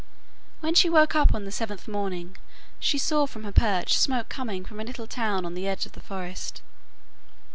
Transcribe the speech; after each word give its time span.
When 0.61 0.73
she 0.73 0.89
woke 0.89 1.13
up 1.13 1.35
on 1.35 1.45
the 1.45 1.51
seventh 1.51 1.87
morning 1.87 2.35
she 2.79 2.97
saw 2.97 3.27
from 3.27 3.43
her 3.43 3.51
perch 3.51 3.95
smoke 3.95 4.29
coming 4.29 4.63
up 4.63 4.67
from 4.69 4.79
a 4.79 4.83
little 4.83 5.05
town 5.05 5.45
on 5.45 5.53
the 5.53 5.67
edge 5.67 5.85
of 5.85 5.91
the 5.91 5.99
forest. 5.99 6.63